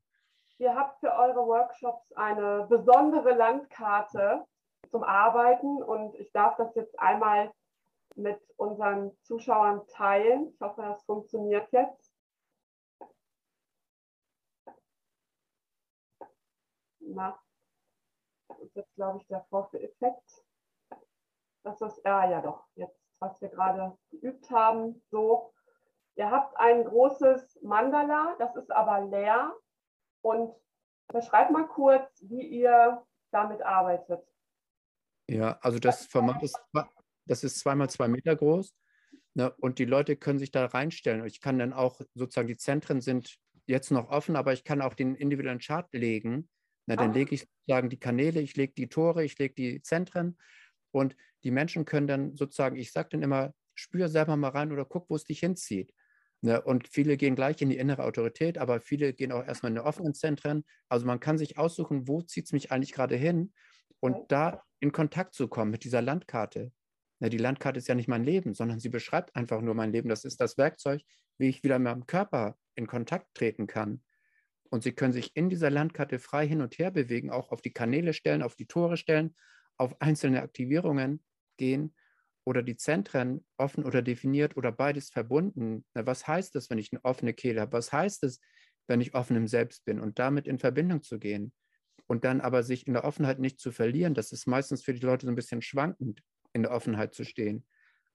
[0.64, 4.48] Ihr habt für eure Workshops eine besondere Landkarte
[4.92, 7.52] zum Arbeiten und ich darf das jetzt einmal
[8.16, 10.54] mit unseren Zuschauern teilen.
[10.54, 12.14] Ich hoffe, das funktioniert jetzt.
[17.00, 17.38] Na,
[18.48, 20.46] das ist jetzt, glaube ich, der Vorführeffekt.
[21.64, 25.52] Das ist, ah ja doch, jetzt, was wir gerade geübt haben, so.
[26.16, 29.54] Ihr habt ein großes Mandala, das ist aber leer.
[30.24, 30.54] Und
[31.12, 34.22] beschreib mal kurz, wie ihr damit arbeitet.
[35.30, 36.60] Ja, also das Format ist,
[37.26, 38.74] das ist zweimal zwei Meter groß
[39.34, 41.26] ne, und die Leute können sich da reinstellen.
[41.26, 44.94] Ich kann dann auch sozusagen, die Zentren sind jetzt noch offen, aber ich kann auch
[44.94, 46.50] den individuellen Chart legen.
[46.86, 47.14] Na, dann ah.
[47.14, 50.38] lege ich sozusagen die Kanäle, ich lege die Tore, ich lege die Zentren
[50.92, 54.86] und die Menschen können dann sozusagen, ich sage dann immer, spür selber mal rein oder
[54.86, 55.94] guck, wo es dich hinzieht.
[56.44, 56.62] Ne?
[56.62, 59.82] Und viele gehen gleich in die innere Autorität, aber viele gehen auch erstmal in die
[59.82, 60.66] offenen Zentren.
[60.90, 63.54] Also man kann sich aussuchen, wo zieht es mich eigentlich gerade hin
[64.02, 66.74] und da in Kontakt zu kommen mit dieser Landkarte.
[67.20, 70.10] Ne, die Landkarte ist ja nicht mein Leben, sondern sie beschreibt einfach nur mein Leben.
[70.10, 71.02] Das ist das Werkzeug,
[71.38, 74.04] wie ich wieder mit meinem Körper in Kontakt treten kann.
[74.70, 77.72] Und Sie können sich in dieser Landkarte frei hin und her bewegen, auch auf die
[77.72, 79.36] Kanäle stellen, auf die Tore stellen,
[79.78, 81.24] auf einzelne Aktivierungen
[81.58, 81.94] gehen
[82.46, 85.86] oder die Zentren offen oder definiert oder beides verbunden.
[85.94, 87.74] Na, was heißt das, wenn ich eine offene Kehle habe?
[87.74, 88.40] Was heißt es,
[88.88, 91.54] wenn ich offen im Selbst bin und damit in Verbindung zu gehen?
[92.08, 95.06] Und dann aber sich in der Offenheit nicht zu verlieren, das ist meistens für die
[95.06, 97.66] Leute so ein bisschen schwankend, in der Offenheit zu stehen.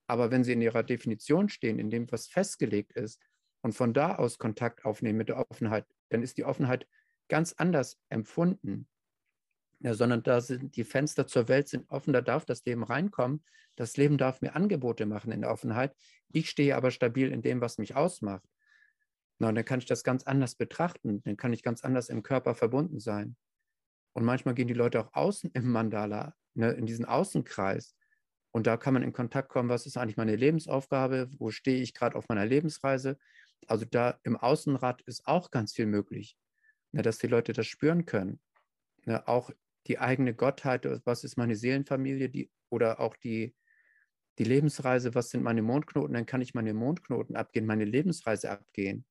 [0.06, 3.20] Aber wenn sie in ihrer Definition stehen, in dem, was festgelegt ist,
[3.62, 6.86] und von da aus Kontakt aufnehmen mit der Offenheit, dann ist die Offenheit
[7.28, 8.88] ganz anders empfunden.
[9.80, 13.44] Ja, sondern da sind die Fenster zur Welt sind offen, da darf das Leben reinkommen.
[13.76, 15.94] Das Leben darf mir Angebote machen in der Offenheit.
[16.32, 18.42] Ich stehe aber stabil in dem, was mich ausmacht.
[19.38, 21.22] Na, und dann kann ich das ganz anders betrachten.
[21.22, 23.36] Dann kann ich ganz anders im Körper verbunden sein.
[24.14, 27.94] Und manchmal gehen die Leute auch außen im Mandala, ne, in diesen Außenkreis.
[28.50, 31.94] Und da kann man in Kontakt kommen, was ist eigentlich meine Lebensaufgabe, wo stehe ich
[31.94, 33.16] gerade auf meiner Lebensreise.
[33.68, 36.36] Also da im Außenrad ist auch ganz viel möglich,
[36.90, 38.40] ne, dass die Leute das spüren können.
[39.04, 39.50] Ne, auch
[39.88, 43.54] die eigene Gottheit, was ist meine Seelenfamilie, die, oder auch die,
[44.38, 49.04] die Lebensreise, was sind meine Mondknoten, dann kann ich meine Mondknoten abgehen, meine Lebensreise abgehen.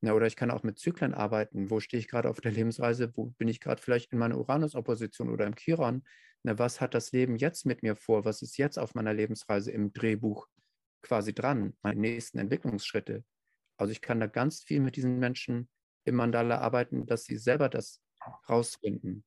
[0.00, 1.70] Ja, oder ich kann auch mit Zyklen arbeiten.
[1.70, 3.16] Wo stehe ich gerade auf der Lebensreise?
[3.16, 6.04] Wo bin ich gerade vielleicht in meiner Uranus-Opposition oder im Chiron?
[6.42, 8.26] Na, was hat das Leben jetzt mit mir vor?
[8.26, 10.46] Was ist jetzt auf meiner Lebensreise im Drehbuch
[11.02, 11.74] quasi dran?
[11.82, 13.24] Meine nächsten Entwicklungsschritte.
[13.78, 15.70] Also ich kann da ganz viel mit diesen Menschen
[16.04, 18.02] im Mandala arbeiten, dass sie selber das
[18.48, 19.24] rausfinden.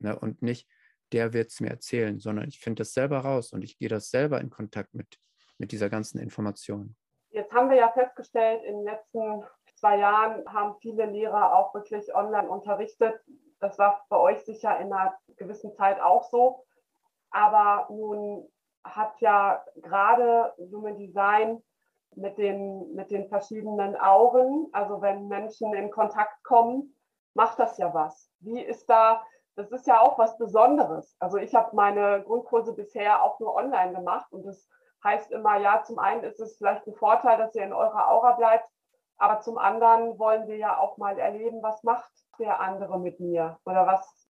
[0.00, 0.18] Ne?
[0.18, 0.68] Und nicht,
[1.12, 4.10] der wird es mir erzählen, sondern ich finde das selber raus und ich gehe das
[4.10, 5.18] selber in Kontakt mit,
[5.58, 6.96] mit dieser ganzen Information.
[7.30, 12.14] Jetzt haben wir ja festgestellt, in den letzten zwei Jahren haben viele Lehrer auch wirklich
[12.14, 13.20] online unterrichtet.
[13.60, 16.64] Das war bei euch sicher in einer gewissen Zeit auch so.
[17.30, 18.48] Aber nun
[18.84, 21.62] hat ja gerade Human Design
[22.14, 26.96] mit den, mit den verschiedenen Augen, also wenn Menschen in Kontakt kommen,
[27.34, 28.30] macht das ja was.
[28.40, 29.22] Wie ist da,
[29.58, 31.16] das ist ja auch was Besonderes.
[31.18, 34.68] Also ich habe meine Grundkurse bisher auch nur online gemacht und das
[35.02, 38.32] heißt immer, ja, zum einen ist es vielleicht ein Vorteil, dass ihr in eurer Aura
[38.32, 38.68] bleibt,
[39.16, 43.58] aber zum anderen wollen wir ja auch mal erleben, was macht der andere mit mir
[43.64, 44.28] oder was,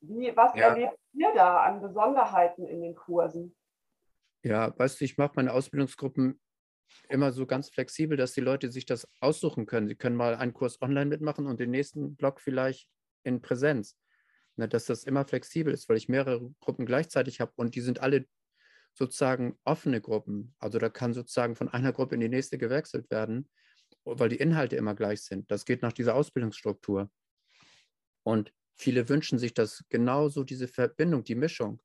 [0.00, 0.68] wie, was ja.
[0.68, 3.56] erlebt ihr da an Besonderheiten in den Kursen?
[4.42, 6.40] Ja, weißt du, ich mache meine Ausbildungsgruppen
[7.08, 9.88] immer so ganz flexibel, dass die Leute sich das aussuchen können.
[9.88, 12.88] Sie können mal einen Kurs online mitmachen und den nächsten Block vielleicht
[13.24, 13.96] in Präsenz.
[14.58, 18.00] Ne, dass das immer flexibel ist, weil ich mehrere Gruppen gleichzeitig habe und die sind
[18.00, 18.26] alle
[18.92, 20.52] sozusagen offene Gruppen.
[20.58, 23.48] Also da kann sozusagen von einer Gruppe in die nächste gewechselt werden,
[24.04, 25.48] weil die Inhalte immer gleich sind.
[25.52, 27.08] Das geht nach dieser Ausbildungsstruktur.
[28.24, 31.80] Und viele wünschen sich das genauso, diese Verbindung, die Mischung.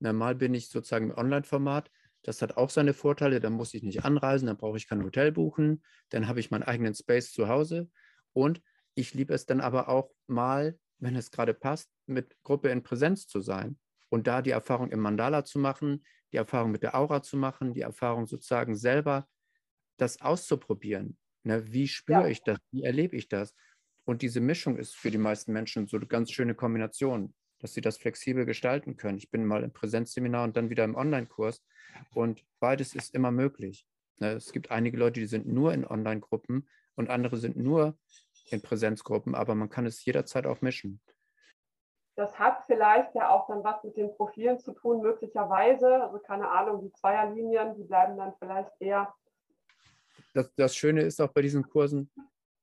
[0.00, 1.88] Normal bin ich sozusagen im Online-Format.
[2.22, 3.38] Das hat auch seine Vorteile.
[3.38, 5.84] Dann muss ich nicht anreisen, dann brauche ich kein Hotel buchen.
[6.08, 7.88] Dann habe ich meinen eigenen Space zu Hause.
[8.32, 8.60] Und
[8.96, 13.26] ich liebe es dann aber auch mal, wenn es gerade passt, mit Gruppe in Präsenz
[13.26, 17.22] zu sein und da die Erfahrung im Mandala zu machen, die Erfahrung mit der Aura
[17.22, 19.26] zu machen, die Erfahrung sozusagen selber
[19.96, 21.16] das auszuprobieren.
[21.44, 22.28] Ne, wie spüre ja.
[22.28, 22.58] ich das?
[22.70, 23.54] Wie erlebe ich das?
[24.04, 27.80] Und diese Mischung ist für die meisten Menschen so eine ganz schöne Kombination, dass sie
[27.80, 29.18] das flexibel gestalten können.
[29.18, 31.62] Ich bin mal im Präsenzseminar und dann wieder im Online-Kurs
[32.14, 33.86] und beides ist immer möglich.
[34.18, 37.96] Ne, es gibt einige Leute, die sind nur in Online-Gruppen und andere sind nur
[38.50, 41.00] in Präsenzgruppen, aber man kann es jederzeit auch mischen.
[42.16, 46.02] Das hat vielleicht ja auch dann was mit den Profilen zu tun, möglicherweise.
[46.02, 49.14] Also keine Ahnung, die Zweierlinien, die bleiben dann vielleicht eher.
[50.34, 52.10] Das, das Schöne ist auch bei diesen Kursen,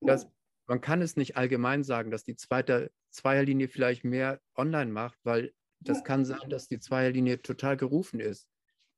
[0.02, 0.30] dass
[0.68, 5.54] man kann es nicht allgemein sagen, dass die zweite Zweierlinie vielleicht mehr online macht, weil
[5.80, 8.50] das kann sein, dass die Zweierlinie total gerufen ist,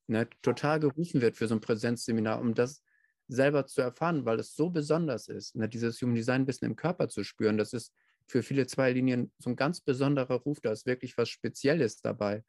[0.06, 2.82] ne, total gerufen wird für so ein Präsenzseminar, um das
[3.28, 6.76] selber zu erfahren, weil es so besonders ist, ne, dieses Human Design ein bisschen im
[6.76, 7.58] Körper zu spüren.
[7.58, 7.92] Das ist
[8.26, 12.44] für viele Zweierlinien so ein ganz besonderer Ruf, da ist wirklich was Spezielles dabei.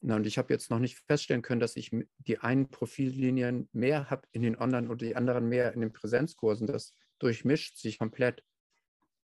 [0.00, 4.10] Na, und ich habe jetzt noch nicht feststellen können, dass ich die einen Profillinien mehr
[4.10, 6.66] habe in den Online- und die anderen mehr in den Präsenzkursen.
[6.66, 8.44] Das durchmischt sich komplett.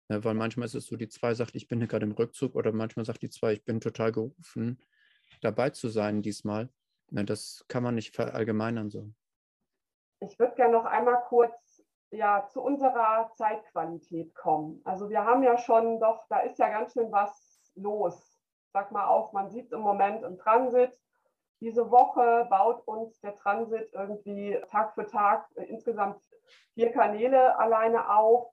[0.08, 2.72] Ja, weil manchmal ist es so, die zwei sagt, ich bin gerade im Rückzug oder
[2.72, 4.78] manchmal sagt die zwei, ich bin total gerufen,
[5.40, 6.68] dabei zu sein diesmal.
[7.10, 9.12] Ja, das kann man nicht verallgemeinern so.
[10.20, 14.80] Ich würde gerne noch einmal kurz ja, zu unserer Zeitqualität kommen.
[14.84, 18.38] Also wir haben ja schon doch, da ist ja ganz schön was los.
[18.72, 20.98] Sag mal auch, man sieht es im Moment im Transit.
[21.60, 26.20] Diese Woche baut uns der Transit irgendwie Tag für Tag insgesamt
[26.74, 28.50] vier Kanäle alleine auf.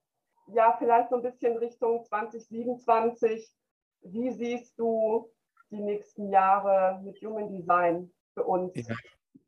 [0.47, 3.49] Ja, vielleicht so ein bisschen Richtung 2027.
[4.01, 5.31] Wie siehst du
[5.71, 8.73] die nächsten Jahre mit Human Design für uns?
[8.75, 8.95] Ja.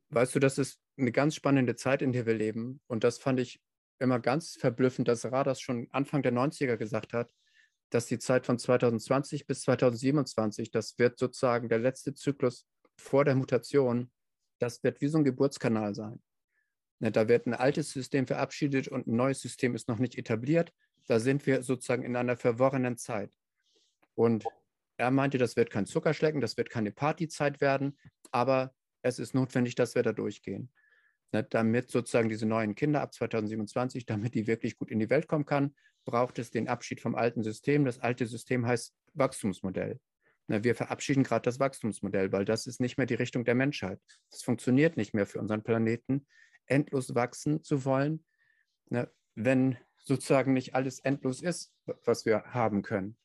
[0.09, 2.81] Weißt du, das ist eine ganz spannende Zeit, in der wir leben.
[2.87, 3.61] Und das fand ich
[3.99, 7.33] immer ganz verblüffend, dass Radas schon Anfang der 90er gesagt hat,
[7.89, 13.35] dass die Zeit von 2020 bis 2027, das wird sozusagen der letzte Zyklus vor der
[13.35, 14.11] Mutation,
[14.59, 16.21] das wird wie so ein Geburtskanal sein.
[16.99, 20.73] Ne, da wird ein altes System verabschiedet und ein neues System ist noch nicht etabliert.
[21.07, 23.33] Da sind wir sozusagen in einer verworrenen Zeit.
[24.15, 24.45] Und
[24.97, 27.97] er meinte, das wird kein Zuckerschlecken, das wird keine Partyzeit werden,
[28.31, 30.69] aber es ist notwendig, dass wir da durchgehen.
[31.31, 35.27] Ne, damit sozusagen diese neuen Kinder ab 2027, damit die wirklich gut in die Welt
[35.27, 37.85] kommen kann, braucht es den Abschied vom alten System.
[37.85, 39.99] Das alte System heißt Wachstumsmodell.
[40.47, 43.99] Ne, wir verabschieden gerade das Wachstumsmodell, weil das ist nicht mehr die Richtung der Menschheit.
[44.31, 46.25] Das funktioniert nicht mehr für unseren Planeten,
[46.65, 48.25] endlos wachsen zu wollen,
[48.89, 51.71] ne, wenn sozusagen nicht alles endlos ist,
[52.05, 53.17] was wir haben können.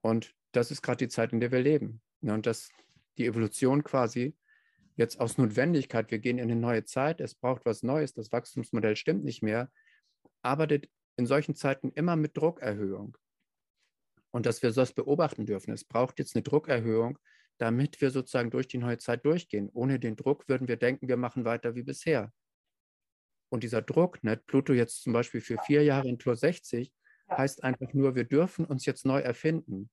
[0.00, 2.02] Und das ist gerade die Zeit, in der wir leben.
[2.20, 2.70] Ne, und dass
[3.16, 4.36] die Evolution quasi
[5.00, 8.94] jetzt aus Notwendigkeit, wir gehen in eine neue Zeit, es braucht was Neues, das Wachstumsmodell
[8.94, 9.70] stimmt nicht mehr,
[10.42, 13.16] arbeitet in solchen Zeiten immer mit Druckerhöhung.
[14.30, 15.72] Und dass wir das beobachten dürfen.
[15.72, 17.18] Es braucht jetzt eine Druckerhöhung,
[17.58, 19.68] damit wir sozusagen durch die neue Zeit durchgehen.
[19.72, 22.32] Ohne den Druck würden wir denken, wir machen weiter wie bisher.
[23.50, 26.92] Und dieser Druck, ne, Pluto jetzt zum Beispiel für vier Jahre in Tour 60,
[27.28, 29.90] heißt einfach nur, wir dürfen uns jetzt neu erfinden.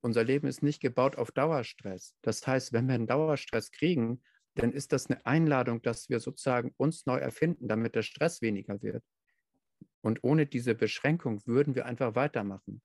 [0.00, 2.14] Unser Leben ist nicht gebaut auf Dauerstress.
[2.22, 4.22] Das heißt, wenn wir einen Dauerstress kriegen,
[4.54, 8.82] dann ist das eine Einladung, dass wir sozusagen uns neu erfinden, damit der Stress weniger
[8.82, 9.04] wird.
[10.00, 12.82] Und ohne diese Beschränkung würden wir einfach weitermachen.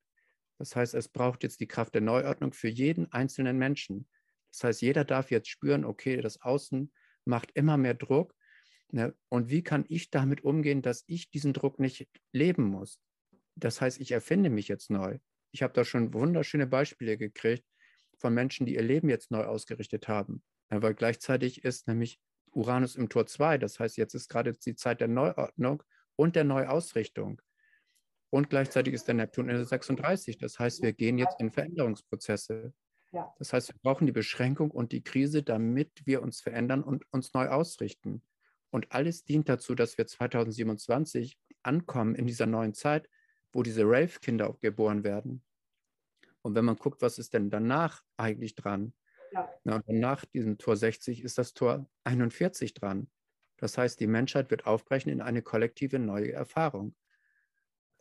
[0.58, 4.08] Das heißt, es braucht jetzt die Kraft der Neuordnung für jeden einzelnen Menschen.
[4.52, 6.92] Das heißt, jeder darf jetzt spüren, okay, das Außen
[7.26, 8.36] macht immer mehr Druck.
[8.92, 9.16] Ne?
[9.30, 13.00] Und wie kann ich damit umgehen, dass ich diesen Druck nicht leben muss?
[13.56, 15.20] Das heißt, ich erfinde mich jetzt neu.
[15.54, 17.66] Ich habe da schon wunderschöne Beispiele gekriegt
[18.18, 20.44] von Menschen, die ihr Leben jetzt neu ausgerichtet haben.
[20.70, 22.20] Weil gleichzeitig ist nämlich
[22.52, 23.60] Uranus im Tor 2.
[23.60, 25.84] Das heißt, jetzt ist gerade die Zeit der Neuordnung
[26.16, 27.40] und der Neuausrichtung.
[28.32, 30.40] Und gleichzeitig ist der Neptun in der 36.
[30.40, 32.74] Das heißt, wir gehen jetzt in Veränderungsprozesse.
[33.38, 37.36] Das heißt, wir brauchen die Beschränkung und die Krise, damit wir uns verändern und uns
[37.36, 38.24] neu ausrichten.
[38.72, 43.08] Und alles dient dazu, dass wir 2027 ankommen in dieser neuen Zeit,
[43.54, 45.44] wo diese Rave-Kinder geboren werden.
[46.42, 48.94] Und wenn man guckt, was ist denn danach eigentlich dran?
[49.32, 49.50] Ja.
[49.64, 53.10] Na, nach diesem Tor 60 ist das Tor 41 dran.
[53.58, 56.96] Das heißt, die Menschheit wird aufbrechen in eine kollektive neue Erfahrung.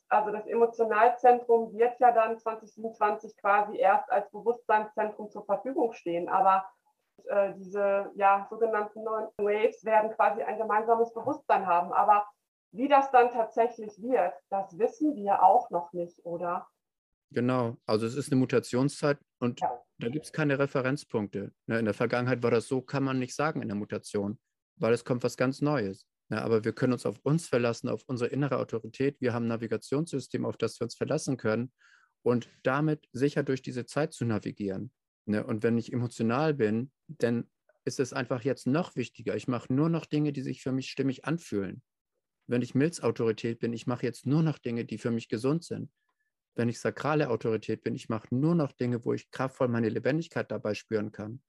[0.08, 6.28] Also das Emotionalzentrum wird ja dann 2027 quasi erst als Bewusstseinszentrum zur Verfügung stehen.
[6.28, 6.66] Aber
[7.28, 11.92] äh, diese ja, sogenannten neuen Waves werden quasi ein gemeinsames Bewusstsein haben.
[11.92, 12.26] Aber
[12.72, 16.66] wie das dann tatsächlich wird, das wissen wir auch noch nicht, oder?
[17.30, 19.82] Genau, also es ist eine Mutationszeit und ja.
[19.98, 21.52] da gibt es keine Referenzpunkte.
[21.66, 24.38] Ne, in der Vergangenheit war das so, kann man nicht sagen in der Mutation
[24.82, 26.06] weil es kommt was ganz Neues.
[26.30, 29.20] Ja, aber wir können uns auf uns verlassen, auf unsere innere Autorität.
[29.20, 31.72] Wir haben ein Navigationssystem, auf das wir uns verlassen können
[32.22, 34.92] und damit sicher durch diese Zeit zu navigieren.
[35.26, 35.44] Ne?
[35.44, 37.50] Und wenn ich emotional bin, dann
[37.84, 39.36] ist es einfach jetzt noch wichtiger.
[39.36, 41.82] Ich mache nur noch Dinge, die sich für mich stimmig anfühlen.
[42.46, 45.90] Wenn ich Milzautorität bin, ich mache jetzt nur noch Dinge, die für mich gesund sind.
[46.54, 50.50] Wenn ich sakrale Autorität bin, ich mache nur noch Dinge, wo ich kraftvoll meine Lebendigkeit
[50.50, 51.42] dabei spüren kann.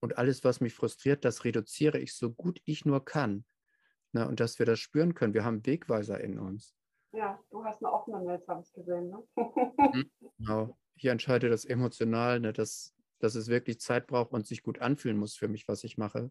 [0.00, 3.44] Und alles, was mich frustriert, das reduziere ich so gut ich nur kann.
[4.12, 5.34] Na, und dass wir das spüren können.
[5.34, 6.74] Wir haben Wegweiser in uns.
[7.12, 9.10] Ja, du hast eine offene Welt, habe ich gesehen.
[9.10, 9.22] Ne?
[9.78, 10.78] Mhm, genau.
[10.94, 15.16] Hier entscheidet das emotional, ne, dass, dass es wirklich Zeit braucht und sich gut anfühlen
[15.16, 16.30] muss für mich, was ich mache.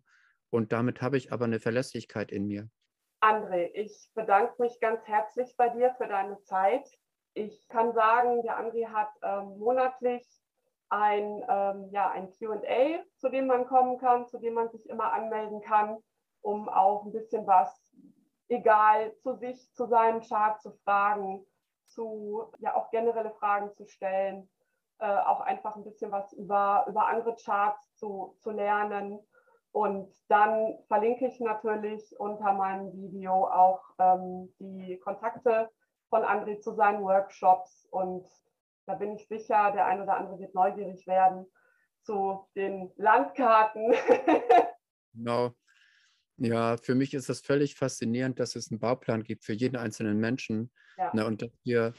[0.49, 2.69] Und damit habe ich aber eine Verlässlichkeit in mir.
[3.19, 6.87] André, ich bedanke mich ganz herzlich bei dir für deine Zeit.
[7.33, 10.25] Ich kann sagen, der André hat ähm, monatlich
[10.89, 15.11] ein, ähm, ja, ein QA, zu dem man kommen kann, zu dem man sich immer
[15.13, 15.97] anmelden kann,
[16.41, 17.95] um auch ein bisschen was,
[18.49, 21.45] egal zu sich, zu seinem Chart zu fragen,
[21.87, 24.49] zu ja auch generelle Fragen zu stellen,
[24.99, 29.19] äh, auch einfach ein bisschen was über, über andere Charts zu, zu lernen.
[29.77, 35.69] Und dann verlinke ich natürlich unter meinem Video auch ähm, die Kontakte
[36.09, 38.25] von André zu seinen Workshops und
[38.87, 41.45] da bin ich sicher, der ein oder andere wird neugierig werden
[42.01, 43.93] zu den Landkarten.
[45.13, 45.51] genau.
[46.37, 50.17] Ja, für mich ist das völlig faszinierend, dass es einen Bauplan gibt für jeden einzelnen
[50.17, 51.13] Menschen ja.
[51.13, 51.93] ne, und dass wir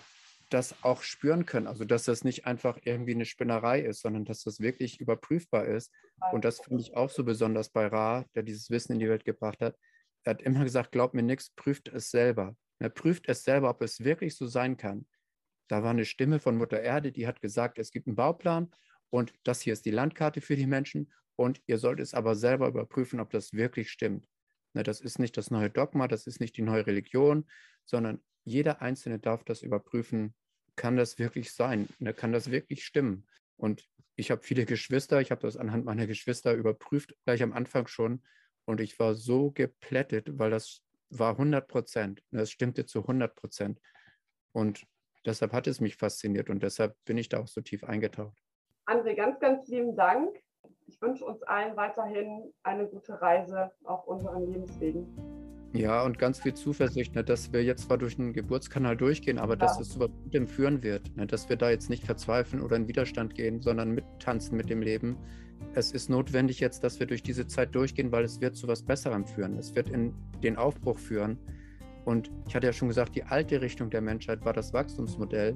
[0.48, 1.66] das auch spüren können.
[1.66, 5.92] Also, dass das nicht einfach irgendwie eine Spinnerei ist, sondern dass das wirklich überprüfbar ist.
[6.32, 9.24] Und das finde ich auch so besonders bei Ra, der dieses Wissen in die Welt
[9.24, 9.76] gebracht hat.
[10.24, 12.56] Er hat immer gesagt, glaubt mir nichts, prüft es selber.
[12.78, 15.06] Er prüft es selber, ob es wirklich so sein kann.
[15.68, 18.70] Da war eine Stimme von Mutter Erde, die hat gesagt, es gibt einen Bauplan
[19.10, 22.68] und das hier ist die Landkarte für die Menschen und ihr sollt es aber selber
[22.68, 24.26] überprüfen, ob das wirklich stimmt.
[24.74, 27.48] Na, das ist nicht das neue Dogma, das ist nicht die neue Religion,
[27.84, 30.34] sondern jeder Einzelne darf das überprüfen,
[30.76, 33.26] kann das wirklich sein, ne, kann das wirklich stimmen.
[33.56, 37.86] Und ich habe viele Geschwister, ich habe das anhand meiner Geschwister überprüft, gleich am Anfang
[37.86, 38.22] schon.
[38.64, 42.22] Und ich war so geplättet, weil das war 100 Prozent.
[42.30, 43.80] Das stimmte zu 100 Prozent.
[44.52, 44.86] Und
[45.24, 48.38] deshalb hat es mich fasziniert und deshalb bin ich da auch so tief eingetaucht.
[48.86, 50.38] André, ganz, ganz lieben Dank.
[50.86, 55.37] Ich wünsche uns allen weiterhin eine gute Reise auf unseren Lebenswegen.
[55.74, 59.52] Ja, und ganz viel Zuversicht, ne, dass wir jetzt zwar durch den Geburtskanal durchgehen, aber
[59.54, 59.60] ja.
[59.60, 61.14] dass es zu was Gutem führen wird.
[61.16, 64.80] Ne, dass wir da jetzt nicht verzweifeln oder in Widerstand gehen, sondern mittanzen mit dem
[64.80, 65.16] Leben.
[65.74, 68.82] Es ist notwendig jetzt, dass wir durch diese Zeit durchgehen, weil es wird zu was
[68.82, 69.58] Besserem führen.
[69.58, 71.36] Es wird in den Aufbruch führen.
[72.04, 75.54] Und ich hatte ja schon gesagt, die alte Richtung der Menschheit war das Wachstumsmodell.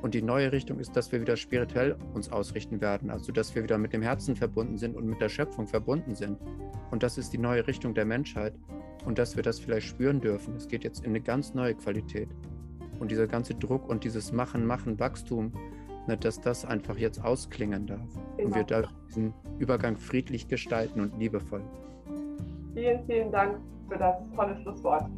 [0.00, 3.62] Und die neue Richtung ist, dass wir wieder spirituell uns ausrichten werden, also dass wir
[3.62, 6.38] wieder mit dem Herzen verbunden sind und mit der Schöpfung verbunden sind.
[6.90, 8.54] Und das ist die neue Richtung der Menschheit
[9.04, 10.56] und dass wir das vielleicht spüren dürfen.
[10.56, 12.28] Es geht jetzt in eine ganz neue Qualität.
[12.98, 15.52] Und dieser ganze Druck und dieses Machen, Machen, Wachstum,
[16.06, 18.00] ne, dass das einfach jetzt ausklingen darf.
[18.36, 18.48] Genau.
[18.48, 21.62] Und wir da diesen Übergang friedlich gestalten und liebevoll.
[22.74, 25.10] Vielen, vielen Dank für das tolle Schlusswort.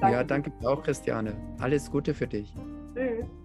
[0.00, 0.16] Danke.
[0.16, 1.34] Ja, danke auch, Christiane.
[1.58, 2.54] Alles Gute für dich.
[2.94, 3.39] Tschüss.